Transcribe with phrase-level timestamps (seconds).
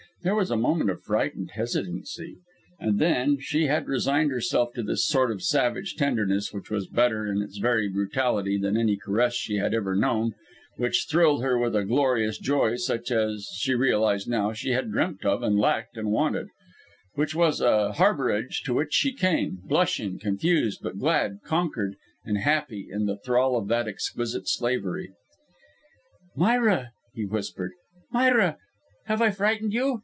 [0.23, 2.35] There was a moment of frightened hesitancy...
[2.79, 7.25] and then she had resigned herself to this sort of savage tenderness which was better
[7.25, 10.35] in its very brutality than any caress she had ever known,
[10.77, 15.25] which thrilled her with a glorious joy such as, she realised now, she had dreamt
[15.25, 16.49] of and lacked, and wanted;
[17.15, 21.95] which was a harbourage to which she came, blushing, confused but glad, conquered,
[22.25, 25.09] and happy in the thrall of that exquisite slavery.
[26.35, 27.71] "Myra," he whispered,
[28.11, 28.57] "Myra!
[29.05, 29.99] have I frightened you?